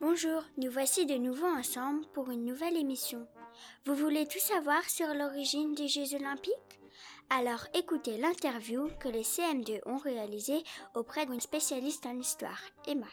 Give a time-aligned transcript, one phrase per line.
[0.00, 3.26] Bonjour, nous voici de nouveau ensemble pour une nouvelle émission.
[3.84, 6.78] Vous voulez tout savoir sur l'origine des Jeux olympiques?
[7.30, 10.62] Alors écoutez l'interview que les CM2 ont réalisée
[10.94, 13.08] auprès d'une spécialiste en histoire, Emma.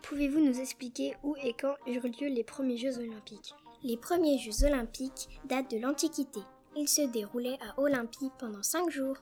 [0.00, 3.54] Pouvez-vous nous expliquer où et quand eurent lieu les premiers Jeux olympiques?
[3.82, 6.40] Les premiers Jeux olympiques datent de l'Antiquité.
[6.74, 9.18] Ils se déroulaient à Olympie pendant cinq jours.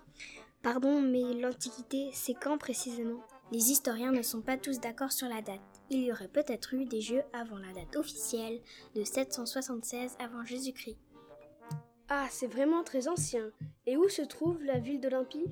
[0.62, 3.24] Pardon, mais l'Antiquité, c'est quand précisément?
[3.54, 5.60] Les historiens ne sont pas tous d'accord sur la date.
[5.88, 8.60] Il y aurait peut-être eu des Jeux avant la date officielle
[8.96, 10.98] de 776 avant Jésus-Christ.
[12.08, 13.52] Ah, c'est vraiment très ancien.
[13.86, 15.46] Et où se trouve la ville d'Olympie?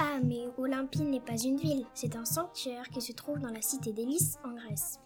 [0.00, 3.60] Ah, mais Olympie n'est pas une ville, c'est un sanctuaire qui se trouve dans la
[3.60, 4.98] cité d'Hélice en Grèce.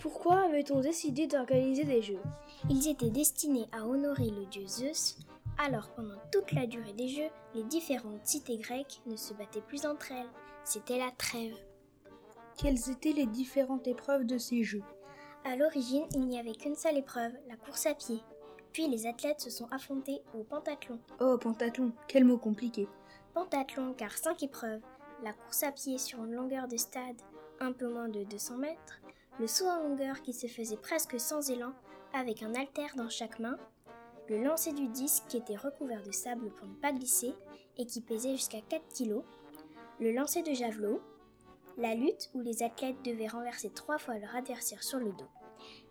[0.00, 2.22] Pourquoi avait-on décidé d'organiser des Jeux?
[2.68, 5.18] Ils étaient destinés à honorer le dieu Zeus,
[5.56, 9.86] alors pendant toute la durée des Jeux, les différentes cités grecques ne se battaient plus
[9.86, 10.26] entre elles,
[10.64, 11.54] c'était la trêve.
[12.56, 14.82] Quelles étaient les différentes épreuves de ces Jeux
[15.44, 18.22] À l'origine, il n'y avait qu'une seule épreuve, la course à pied.
[18.72, 20.98] Puis les athlètes se sont affrontés au pentathlon.
[21.20, 22.88] Oh, pentathlon, quel mot compliqué.
[23.34, 24.80] Pentathlon car cinq épreuves.
[25.22, 27.20] La course à pied sur une longueur de stade
[27.60, 29.00] un peu moins de 200 mètres,
[29.38, 31.72] le saut en longueur qui se faisait presque sans élan
[32.14, 33.58] avec un haltère dans chaque main,
[34.28, 37.34] le lancer du disque qui était recouvert de sable pour ne pas glisser
[37.76, 39.22] et qui pesait jusqu'à 4 kg,
[40.00, 41.00] le lancer de javelot,
[41.78, 45.28] la lutte où les athlètes devaient renverser trois fois leur adversaire sur le dos.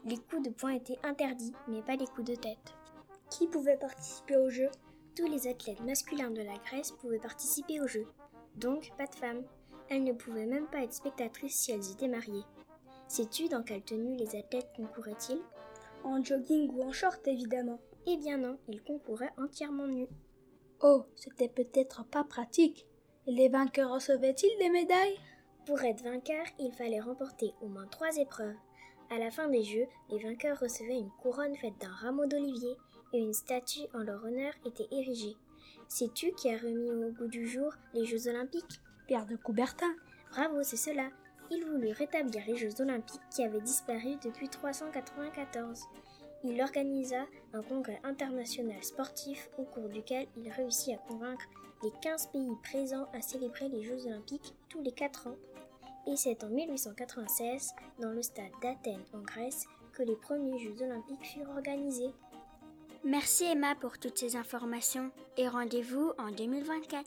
[0.06, 2.74] Les coups de poing étaient interdits, mais pas les coups de tête.
[3.30, 4.72] Qui pouvait participer aux Jeux
[5.16, 8.08] Tous les athlètes masculins de la Grèce pouvaient participer aux Jeux,
[8.56, 9.44] donc pas de femmes.
[9.90, 12.46] Elles ne pouvaient même pas être spectatrices si elles étaient mariées.
[13.08, 15.42] Sais-tu dans quelle tenue les athlètes concouraient-ils?
[16.04, 17.80] En jogging ou en short, évidemment.
[18.08, 20.10] Eh bien non, ils concouraient entièrement nus.
[20.82, 22.88] Oh, c'était peut-être pas pratique.
[23.28, 25.18] Et les vainqueurs recevaient-ils des médailles?
[25.66, 28.56] Pour être vainqueur, il fallait remporter au moins trois épreuves.
[29.10, 32.76] À la fin des Jeux, les vainqueurs recevaient une couronne faite d'un rameau d'olivier
[33.14, 35.36] et une statue en leur honneur était érigée.
[35.88, 38.80] Sais-tu qui a remis au goût du jour les Jeux olympiques?
[39.08, 39.96] Pierre de Coubertin.
[40.32, 41.10] Bravo, c'est cela.
[41.50, 45.82] Il voulut rétablir les Jeux olympiques qui avaient disparu depuis 394.
[46.44, 51.46] Il organisa un congrès international sportif au cours duquel il réussit à convaincre
[51.84, 55.38] les 15 pays présents à célébrer les Jeux olympiques tous les 4 ans.
[56.08, 61.26] Et c'est en 1896, dans le stade d'Athènes en Grèce, que les premiers Jeux olympiques
[61.26, 62.14] furent organisés.
[63.04, 67.04] Merci Emma pour toutes ces informations et rendez-vous en 2024.